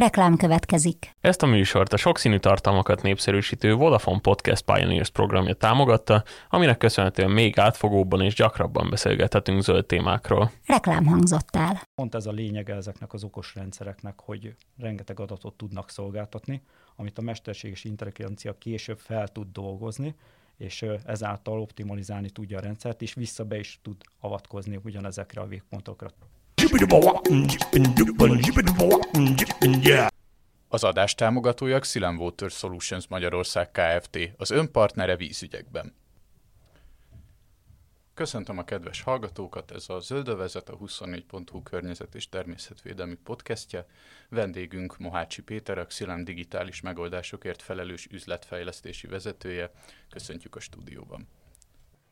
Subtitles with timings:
[0.00, 1.10] Reklám következik.
[1.20, 7.58] Ezt a műsort a sokszínű tartalmakat népszerűsítő Vodafone Podcast Pioneers programja támogatta, aminek köszönhetően még
[7.58, 10.50] átfogóbban és gyakrabban beszélgethetünk zöld témákról.
[10.66, 11.82] Reklám hangzott el.
[11.94, 16.62] Pont ez a lényege ezeknek az okos rendszereknek, hogy rengeteg adatot tudnak szolgáltatni,
[16.96, 20.14] amit a mesterséges intelligencia később fel tud dolgozni,
[20.56, 26.10] és ezáltal optimalizálni tudja a rendszert, és vissza be is tud avatkozni ugyanezekre a végpontokra.
[30.68, 34.18] Az adás támogatója Xylem Water Solutions Magyarország Kft.
[34.36, 35.94] az önpartnere vízügyekben.
[38.14, 43.86] Köszöntöm a kedves hallgatókat, ez a Zöldövezet, a 24.hu környezet és természetvédelmi podcastja.
[44.28, 49.70] Vendégünk Mohácsi Péter, a Xylem digitális megoldásokért felelős üzletfejlesztési vezetője.
[50.10, 51.28] Köszöntjük a stúdióban.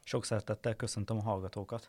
[0.05, 1.89] Sok szeretettel köszöntöm a hallgatókat.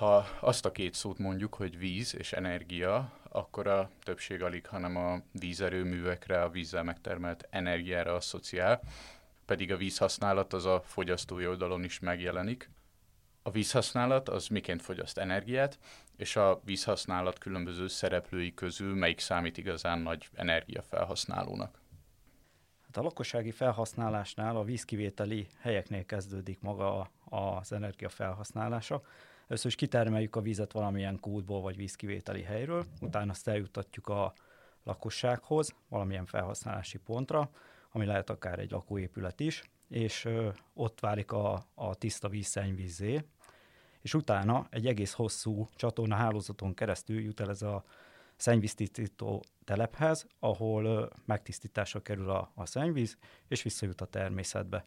[0.00, 4.96] Ha azt a két szót mondjuk, hogy víz és energia, akkor a többség alig, hanem
[4.96, 8.80] a vízerőművekre, a vízzel megtermelt energiára asszociál,
[9.44, 12.70] pedig a vízhasználat az a fogyasztói oldalon is megjelenik.
[13.42, 15.78] A vízhasználat az miként fogyaszt energiát,
[16.16, 21.80] és a vízhasználat különböző szereplői közül melyik számít igazán nagy energiafelhasználónak?
[22.86, 29.02] Hát a lakossági felhasználásnál a vízkivételi helyeknél kezdődik maga az energia felhasználása.
[29.46, 34.32] Először is kitermeljük a vízet valamilyen kútból vagy vízkivételi helyről, utána azt eljutatjuk a
[34.82, 37.50] lakossághoz, valamilyen felhasználási pontra,
[37.90, 40.28] ami lehet akár egy lakóépület is, és
[40.74, 43.24] ott válik a, a tiszta víz szennyvízzé,
[44.00, 47.84] és utána egy egész hosszú csatorna hálózaton keresztül jut el ez a
[48.36, 53.16] szennyvíztisztító telephez, ahol megtisztításra kerül a, a szennyvíz,
[53.48, 54.84] és visszajut a természetbe.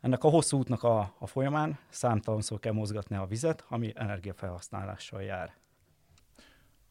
[0.00, 5.54] Ennek a hosszú útnak a, a folyamán számtalanszor kell mozgatni a vizet, ami energiafelhasználással jár.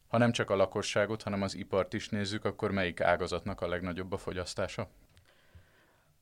[0.07, 4.11] Ha nem csak a lakosságot, hanem az ipart is nézzük, akkor melyik ágazatnak a legnagyobb
[4.11, 4.89] a fogyasztása?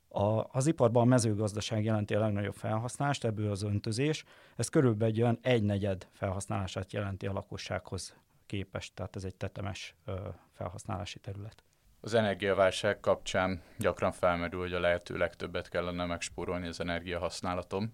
[0.08, 4.24] A, az iparban a mezőgazdaság jelenti a legnagyobb felhasználást, ebből az öntözés.
[4.56, 10.28] Ez körülbelül egy olyan egynegyed felhasználását jelenti a lakossághoz képest, tehát ez egy tetemes ö,
[10.54, 11.64] felhasználási terület.
[12.02, 17.94] Az energiaválság kapcsán gyakran felmerül, hogy a lehető legtöbbet kellene megspórolni az energiahasználatom.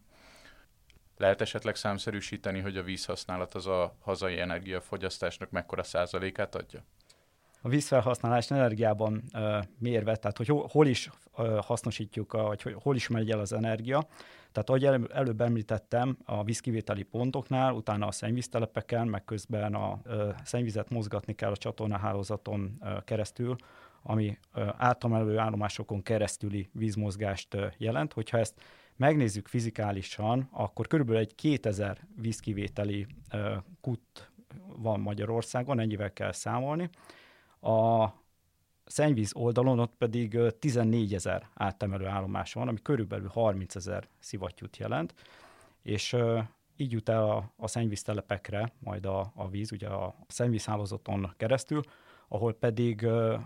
[1.17, 6.83] Lehet esetleg számszerűsíteni, hogy a vízhasználat az a hazai energiafogyasztásnak mekkora százalékát adja?
[7.61, 13.07] A vízfelhasználás energiában uh, mérve, tehát hogy hol, is uh, hasznosítjuk, vagy hogy hol is
[13.07, 14.07] megy el az energia.
[14.51, 20.35] Tehát ahogy el, előbb említettem, a vízkivételi pontoknál, utána a szennyvíztelepeken, meg közben a uh,
[20.43, 23.55] szennyvizet mozgatni kell a csatornahálózaton uh, keresztül,
[24.03, 24.37] ami
[24.77, 28.13] átomelő állomásokon keresztüli vízmozgást jelent.
[28.13, 28.61] Hogyha ezt
[28.95, 33.07] megnézzük fizikálisan, akkor körülbelül egy 2000 vízkivételi
[33.81, 34.31] kut
[34.77, 36.89] van Magyarországon, ennyivel kell számolni.
[37.61, 38.07] A
[38.85, 45.13] szennyvíz oldalon ott pedig 14 ezer áttemelő állomás van, ami körülbelül 30 ezer szivattyút jelent,
[45.81, 46.15] és
[46.77, 51.81] így jut el a, a szennyvíztelepekre majd a, a víz, ugye a szennyvízhálózaton keresztül,
[52.33, 53.05] ahol pedig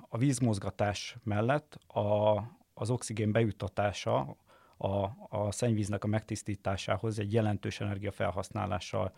[0.09, 2.37] a vízmozgatás mellett a,
[2.73, 4.37] az oxigén bejuttatása
[4.77, 4.87] a,
[5.29, 9.11] a szennyvíznek a megtisztításához egy jelentős energiafelhasználással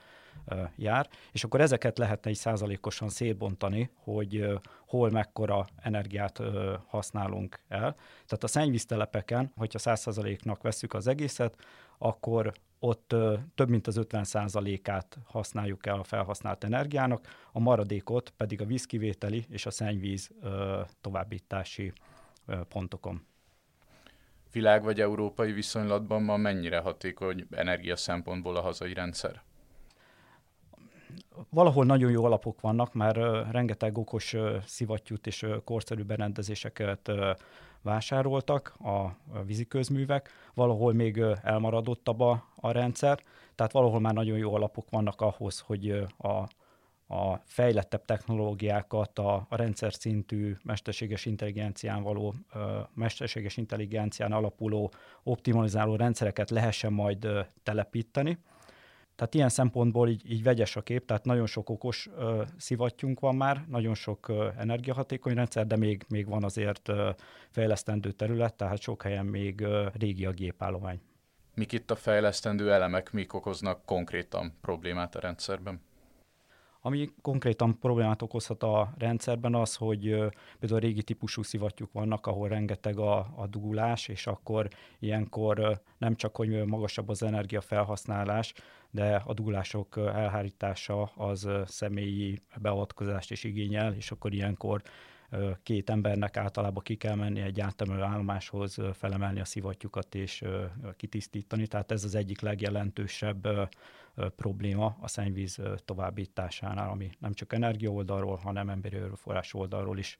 [0.75, 6.41] jár, és akkor ezeket lehetne egy százalékosan szétbontani, hogy hol mekkora energiát
[6.87, 7.95] használunk el.
[8.25, 11.55] Tehát a szennyvíztelepeken, hogyha száz százaléknak veszük az egészet,
[11.97, 13.15] akkor ott
[13.55, 19.65] több mint az 50%-át használjuk el a felhasznált energiának, a maradékot pedig a vízkivételi és
[19.65, 20.31] a szennyvíz
[21.01, 21.93] továbbítási
[22.69, 23.25] pontokon.
[24.51, 29.41] Világ vagy európai viszonylatban ma mennyire hatékony energia szempontból a hazai rendszer?
[31.49, 33.15] Valahol nagyon jó alapok vannak, már
[33.51, 34.35] rengeteg okos
[34.65, 37.11] szivattyút és korszerű berendezéseket
[37.81, 43.23] vásároltak a víziközművek, valahol még elmaradottabb a, a rendszer,
[43.55, 46.47] tehát valahol már nagyon jó alapok vannak ahhoz, hogy a,
[47.15, 52.33] a fejlettebb technológiákat, a, a rendszer szintű mesterséges intelligencián való,
[52.93, 54.91] mesterséges intelligencián alapuló
[55.23, 57.27] optimalizáló rendszereket lehessen majd
[57.63, 58.37] telepíteni.
[59.19, 63.35] Tehát ilyen szempontból így, így vegyes a kép, tehát nagyon sok okos ö, szivattyunk van
[63.35, 67.09] már, nagyon sok ö, energiahatékony rendszer, de még, még van azért ö,
[67.49, 71.01] fejlesztendő terület, tehát sok helyen még ö, régi a gépállomány.
[71.53, 75.81] Mik itt a fejlesztendő elemek, mik okoznak konkrétan problémát a rendszerben?
[76.81, 80.01] Ami konkrétan problémát okozhat a rendszerben az, hogy
[80.59, 84.67] például régi típusú szivattyúk vannak, ahol rengeteg a, a dugulás, és akkor
[84.99, 88.53] ilyenkor nem csak, hogy magasabb az energiafelhasználás,
[88.91, 94.81] de a dugulások elhárítása az személyi beavatkozást is igényel, és akkor ilyenkor
[95.63, 100.43] két embernek általában ki kell menni egy átemelő állomáshoz, felemelni a szivattyukat és
[100.95, 101.67] kitisztítani.
[101.67, 103.69] Tehát ez az egyik legjelentősebb
[104.35, 110.17] probléma a szennyvíz továbbításánál, ami nem csak energia oldalról, hanem emberi erőforrás oldalról is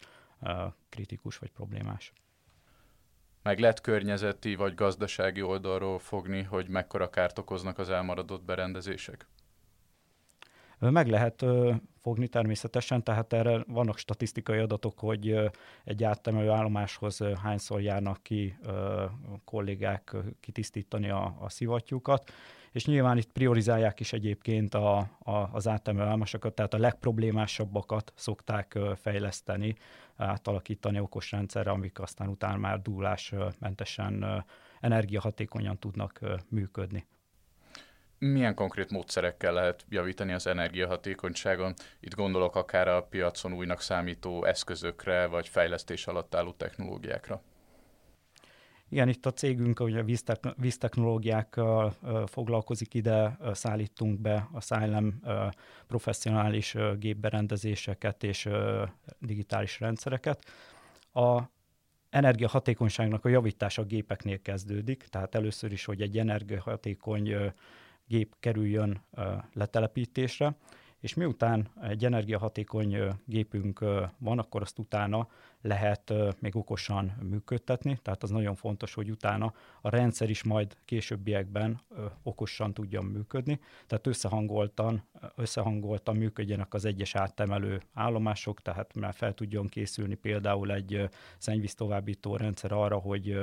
[0.89, 2.13] kritikus vagy problémás.
[3.43, 9.27] Meg lehet környezeti vagy gazdasági oldalról fogni, hogy mekkora kárt okoznak az elmaradott berendezések?
[10.79, 11.45] Meg lehet
[12.01, 15.51] fogni természetesen, tehát erre vannak statisztikai adatok, hogy
[15.83, 18.57] egy áttemelő állomáshoz hányszor járnak ki
[19.45, 22.31] kollégák kitisztítani a, a szivattyúkat,
[22.71, 28.77] és nyilván itt priorizálják is egyébként a, a, az áttemelő állomásokat, tehát a legproblémásabbakat szokták
[28.95, 29.75] fejleszteni,
[30.17, 34.45] átalakítani okos rendszerre, amik aztán utána már dúlásmentesen,
[34.79, 36.19] energiahatékonyan tudnak
[36.49, 37.07] működni.
[38.17, 41.73] Milyen konkrét módszerekkel lehet javítani az energiahatékonyságon?
[41.99, 47.41] Itt gondolok akár a piacon újnak számító eszközökre, vagy fejlesztés alatt álló technológiákra.
[48.89, 50.03] Igen, itt a cégünk ugye
[50.57, 51.93] víztechnológiákkal
[52.25, 55.21] foglalkozik, ide szállítunk be a Silem
[55.87, 58.49] professzionális gépberendezéseket és
[59.19, 60.45] digitális rendszereket.
[61.13, 61.41] A
[62.09, 67.35] energiahatékonyságnak a javítása a gépeknél kezdődik, tehát először is, hogy egy energiahatékony
[68.05, 69.01] gép kerüljön
[69.53, 70.55] letelepítésre,
[70.99, 73.79] és miután egy energiahatékony gépünk
[74.17, 75.27] van, akkor azt utána
[75.61, 81.81] lehet még okosan működtetni, tehát az nagyon fontos, hogy utána a rendszer is majd későbbiekben
[82.23, 85.03] okosan tudjon működni, tehát összehangoltan,
[85.35, 92.35] összehangoltan működjenek az egyes áttemelő állomások, tehát már fel tudjon készülni például egy szennyvíz továbbító
[92.35, 93.33] rendszer arra, hogy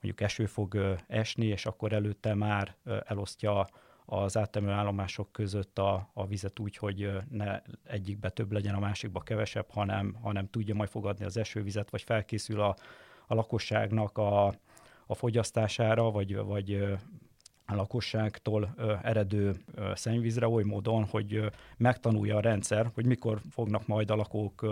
[0.00, 3.66] mondjuk eső fog esni, és akkor előtte már elosztja
[4.04, 9.20] az áttemő állomások között a, a vizet úgy, hogy ne egyikbe több legyen, a másikba
[9.20, 12.76] kevesebb, hanem, hanem tudja majd fogadni az esővizet, vagy felkészül a,
[13.26, 14.46] a lakosságnak a,
[15.06, 16.98] a fogyasztására, vagy, vagy
[17.66, 19.56] a lakosságtól eredő
[19.94, 24.66] szennyvízre oly módon, hogy megtanulja a rendszer, hogy mikor fognak majd a lakók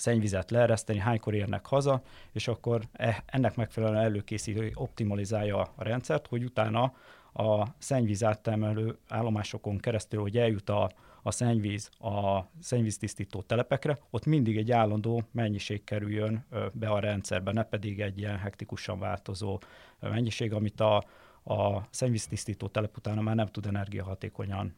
[0.00, 6.44] szennyvizet leereszteni, hánykor érnek haza, és akkor e, ennek megfelelően előkészítő, optimalizálja a rendszert, hogy
[6.44, 6.92] utána
[7.32, 10.90] a szennyvíz áttermelő állomásokon keresztül, hogy eljut a,
[11.22, 17.62] a szennyvíz a szennyvíztisztító telepekre, ott mindig egy állandó mennyiség kerüljön be a rendszerbe, ne
[17.62, 19.60] pedig egy ilyen hektikusan változó
[20.00, 20.96] mennyiség, amit a,
[21.44, 24.76] a szennyvíztisztító telep utána már nem tud energiahatékonyan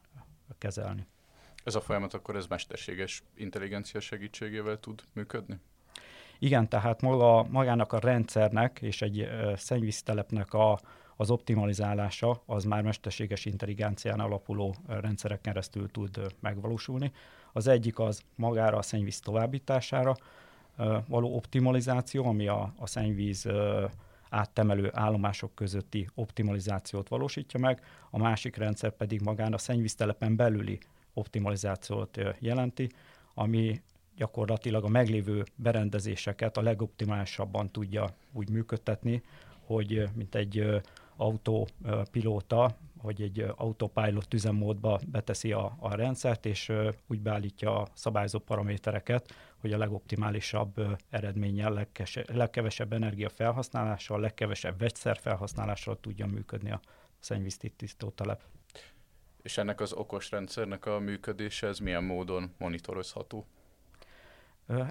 [0.57, 1.07] kezelni.
[1.63, 5.59] Ez a folyamat akkor ez mesterséges intelligencia segítségével tud működni?
[6.39, 10.79] Igen, tehát maga, magának a rendszernek és egy szennyvíztelepnek a,
[11.15, 17.11] az optimalizálása az már mesterséges intelligencián alapuló rendszerek keresztül tud megvalósulni.
[17.53, 20.15] Az egyik az magára a szennyvíz továbbítására
[21.07, 23.47] való optimalizáció, ami a, a szennyvíz
[24.29, 30.79] áttemelő állomások közötti optimalizációt valósítja meg, a másik rendszer pedig magán a szennyvíztelepen belüli
[31.13, 32.89] optimalizációt jelenti,
[33.33, 33.81] ami
[34.15, 39.23] gyakorlatilag a meglévő berendezéseket a legoptimálisabban tudja úgy működtetni,
[39.65, 40.81] hogy mint egy
[41.15, 46.71] autópilóta, hogy egy autopilot üzemmódba beteszi a, a rendszert, és
[47.07, 55.17] úgy beállítja a szabályzó paramétereket, hogy a legoptimálisabb eredménnyel, legkese, legkevesebb energia felhasználással, legkevesebb vegyszer
[55.17, 56.81] felhasználással tudja működni a
[57.19, 58.41] szennyvíztisztító telep.
[59.41, 63.45] És ennek az okos rendszernek a működése, ez milyen módon monitorozható?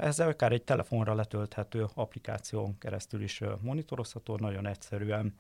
[0.00, 5.35] Ezzel akár egy telefonra letölthető applikáción keresztül is monitorozható, nagyon egyszerűen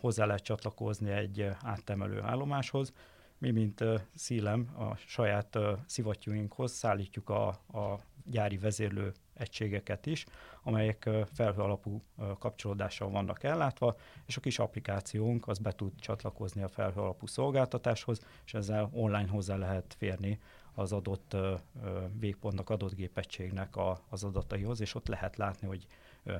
[0.00, 2.92] hozzá lehet csatlakozni egy áttemelő állomáshoz.
[3.38, 3.84] Mi, mint
[4.14, 10.26] szílem, a saját szivattyúinkhoz szállítjuk a, a gyári vezérlő egységeket is,
[10.62, 12.02] amelyek felhő alapú
[12.38, 13.96] kapcsolódással vannak ellátva,
[14.26, 19.28] és a kis applikációnk az be tud csatlakozni a felhő alapú szolgáltatáshoz, és ezzel online
[19.28, 20.40] hozzá lehet férni
[20.74, 21.36] az adott
[22.18, 23.74] végpontnak, adott gépegységnek
[24.08, 25.86] az adataihoz, és ott lehet látni, hogy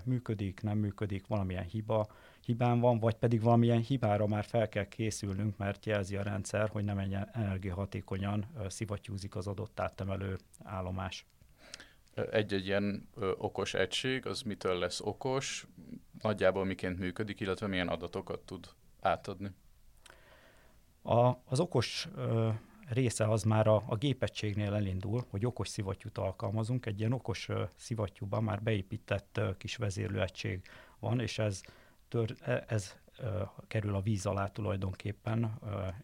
[0.05, 2.07] működik, nem működik, valamilyen hiba,
[2.45, 6.85] hibán van, vagy pedig valamilyen hibára már fel kell készülnünk, mert jelzi a rendszer, hogy
[6.85, 6.99] nem
[7.33, 11.27] energiahatékonyan szivattyúzik az adott áttemelő állomás.
[12.31, 15.67] Egy-egy ilyen ö, okos egység, az mitől lesz okos,
[16.23, 18.69] nagyjából miként működik, illetve milyen adatokat tud
[19.01, 19.51] átadni?
[21.03, 22.49] A, az okos ö,
[22.93, 26.87] része az már a, a gépegységnél elindul, hogy okos szivattyút alkalmazunk.
[26.87, 30.63] Egy ilyen okos szivattyúban már beépített kis vezérlőegység
[30.99, 31.61] van, és ez,
[32.09, 32.99] tör, e, ez
[33.67, 35.59] kerül a víz alá tulajdonképpen.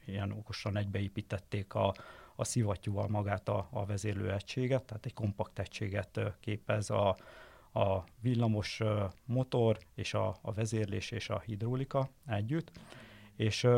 [0.04, 1.94] Ilyen okosan egybeépítették a,
[2.36, 7.16] a szivattyúval magát a, a vezérlőegységet, tehát egy kompakt egységet képez a,
[7.72, 8.80] a villamos
[9.24, 12.70] motor és a, a vezérlés és a hidrólika együtt,
[13.36, 13.68] és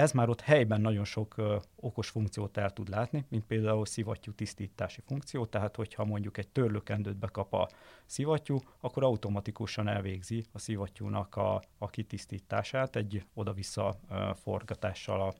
[0.00, 4.32] ez már ott helyben nagyon sok ö, okos funkciót el tud látni, mint például szivattyú
[4.32, 7.68] tisztítási funkció, tehát hogyha mondjuk egy törlőkendőt bekap a
[8.06, 15.34] szivattyú, akkor automatikusan elvégzi a szivattyúnak a, a kitisztítását egy oda-vissza ö, forgatással a,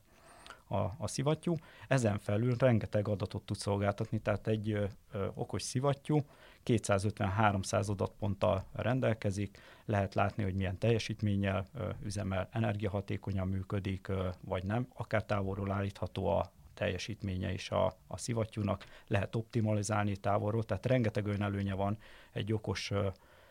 [0.71, 1.55] a, a szivattyú.
[1.89, 4.87] Ezen felül rengeteg adatot tud szolgáltatni, tehát egy ö,
[5.35, 6.19] okos szivattyú
[6.65, 14.87] 250-300 adatponttal rendelkezik, lehet látni, hogy milyen teljesítménnyel ö, üzemel, energiahatékonyan működik, ö, vagy nem,
[14.95, 21.43] akár távolról állítható a teljesítménye is a, a szivattyúnak, lehet optimalizálni távolról, tehát rengeteg olyan
[21.43, 21.99] előnye van
[22.33, 23.09] egy okos ö,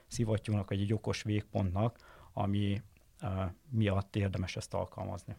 [0.07, 1.97] szivattyúnak, vagy egy okos végpontnak,
[2.33, 2.81] ami
[3.21, 3.27] ö,
[3.69, 5.35] miatt érdemes ezt alkalmazni.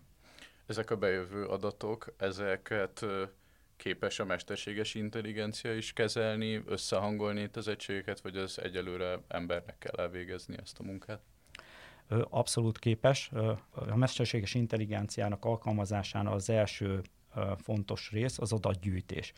[0.71, 3.07] Ezek a bejövő adatok, ezeket
[3.77, 9.95] képes a mesterséges intelligencia is kezelni, összehangolni itt az egységeket, vagy az egyelőre embernek kell
[9.99, 11.21] elvégezni ezt a munkát?
[12.29, 13.31] Abszolút képes.
[13.71, 17.03] A mesterséges intelligenciának alkalmazásán az első
[17.57, 19.33] fontos rész az adatgyűjtés.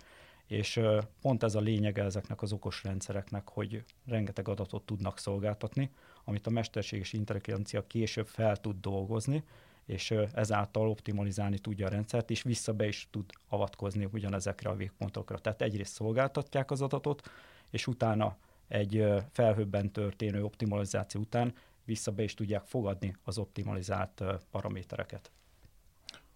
[0.47, 0.81] És
[1.21, 5.91] pont ez a lényege ezeknek az okos rendszereknek, hogy rengeteg adatot tudnak szolgáltatni,
[6.25, 9.45] amit a mesterséges intelligencia később fel tud dolgozni,
[9.93, 15.39] és ezáltal optimalizálni tudja a rendszert, és vissza be is tud avatkozni ugyanezekre a végpontokra.
[15.39, 17.31] Tehát egyrészt szolgáltatják az adatot,
[17.71, 18.37] és utána
[18.69, 25.31] egy felhőben történő optimalizáció után vissza be is tudják fogadni az optimalizált paramétereket.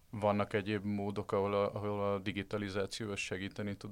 [0.09, 3.91] Vannak egyéb módok, ahol a, ahol a digitalizáció segíteni tud?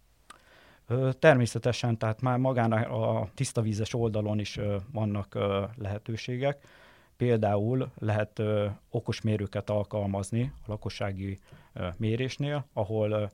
[1.20, 4.60] Természetesen, tehát már magán a tiszta vízes oldalon is
[4.92, 5.34] vannak
[5.76, 6.66] lehetőségek.
[7.18, 11.38] Például lehet ö, okos mérőket alkalmazni a lakossági
[11.74, 13.26] ö, mérésnél, ahol ö,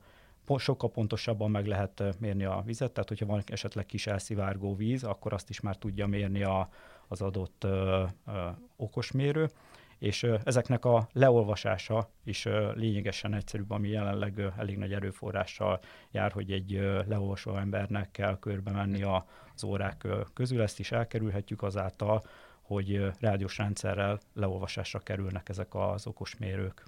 [0.56, 5.32] sokkal pontosabban meg lehet mérni a vizet, tehát hogyha van esetleg kis elszivárgó víz, akkor
[5.32, 6.68] azt is már tudja mérni a,
[7.08, 9.50] az adott ö, ö, okosmérő,
[9.98, 15.80] és ö, ezeknek a leolvasása is ö, lényegesen egyszerűbb, ami jelenleg ö, elég nagy erőforrással
[16.10, 20.78] jár, hogy egy ö, leolvasó embernek kell körbe menni a, az órák ö, közül, ezt
[20.78, 22.22] is elkerülhetjük azáltal,
[22.72, 26.84] hogy rádiós rendszerrel leolvasásra kerülnek ezek az okosmérők.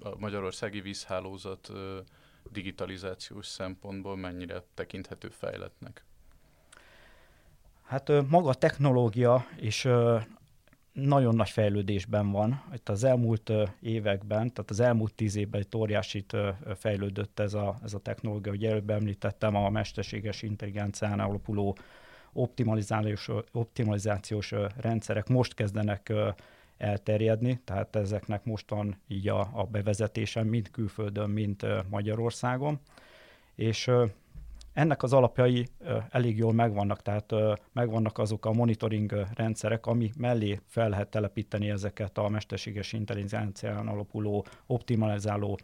[0.00, 1.72] A magyarországi vízhálózat
[2.50, 6.04] digitalizációs szempontból mennyire tekinthető fejletnek?
[7.82, 9.86] Hát maga a technológia is
[10.92, 12.62] nagyon nagy fejlődésben van.
[12.74, 16.36] Itt az elmúlt években, tehát az elmúlt tíz évben egy óriásit
[16.76, 18.52] fejlődött ez a, ez a technológia.
[18.52, 21.76] Ugye előbb említettem a mesterséges intelligencián alapuló
[22.32, 26.12] optimalizációs, optimalizációs rendszerek most kezdenek
[26.76, 32.80] elterjedni, tehát ezeknek most van így a, a bevezetése mind külföldön, mind Magyarországon,
[33.54, 33.90] és
[34.72, 35.68] ennek az alapjai
[36.10, 37.32] elég jól megvannak, tehát
[37.72, 44.46] megvannak azok a monitoring rendszerek, ami mellé fel lehet telepíteni ezeket a mesterséges intelligencián alapuló
[44.66, 45.58] optimalizáló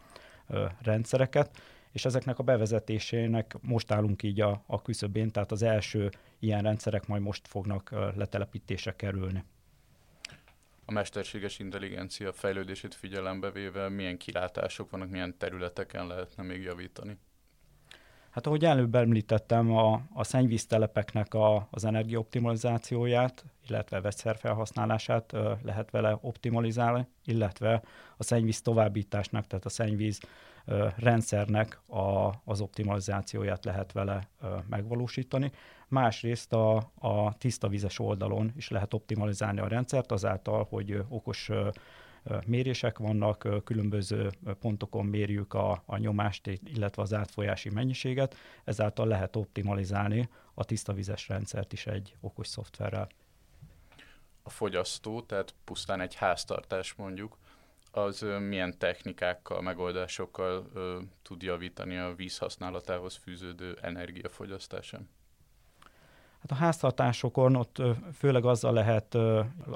[0.81, 1.57] rendszereket,
[1.95, 7.07] és ezeknek a bevezetésének most állunk így a, a küszöbén, tehát az első ilyen rendszerek
[7.07, 9.43] majd most fognak letelepítésre kerülni.
[10.85, 17.17] A mesterséges intelligencia fejlődését figyelembe véve milyen kilátások vannak, milyen területeken lehetne még javítani?
[18.35, 26.17] Hát ahogy előbb említettem, a, a szennyvíztelepeknek a, az energiaoptimalizációját, illetve vegyszerfelhasználását ö, lehet vele
[26.21, 27.81] optimalizálni, illetve
[28.17, 30.19] a szennyvíz továbbításnak, tehát a szennyvíz
[30.65, 35.51] ö, rendszernek a, az optimalizációját lehet vele ö, megvalósítani.
[35.87, 41.51] Másrészt a, a tiszta vizes oldalon is lehet optimalizálni a rendszert azáltal, hogy okos
[42.45, 50.29] mérések vannak, különböző pontokon mérjük a, a nyomást, illetve az átfolyási mennyiséget, ezáltal lehet optimalizálni
[50.53, 53.09] a tiszta vizes rendszert is egy okos szoftverrel.
[54.43, 57.37] A fogyasztó, tehát pusztán egy háztartás mondjuk,
[57.91, 65.09] az milyen technikákkal, megoldásokkal ö, tud javítani a vízhasználatához fűződő energiafogyasztásán?
[66.47, 67.81] Hát a háztartásokon ott
[68.13, 69.13] főleg azzal lehet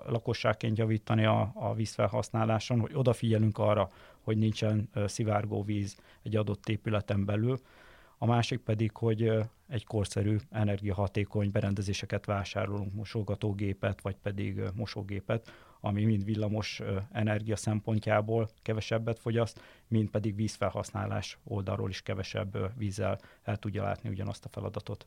[0.06, 3.90] lakosságként javítani a, a vízfelhasználáson, hogy odafigyelünk arra,
[4.22, 7.60] hogy nincsen szivárgó víz egy adott épületen belül.
[8.18, 9.32] A másik pedig, hogy
[9.68, 19.20] egy korszerű, energiahatékony berendezéseket vásárolunk, mosogatógépet, vagy pedig mosógépet, ami mind villamos energia szempontjából kevesebbet
[19.20, 25.06] fogyaszt, mind pedig vízfelhasználás oldalról is kevesebb vízzel el tudja látni ugyanazt a feladatot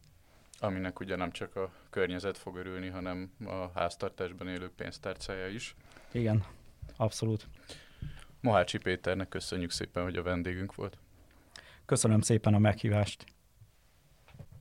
[0.63, 5.75] aminek ugye nem csak a környezet fog örülni, hanem a háztartásban élő pénztárcája is.
[6.13, 6.45] Igen,
[6.97, 7.47] abszolút.
[8.41, 10.99] Mohácsi Péternek köszönjük szépen, hogy a vendégünk volt.
[11.87, 13.25] Köszönöm szépen a meghívást.